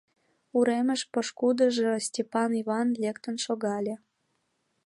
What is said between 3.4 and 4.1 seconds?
шогале.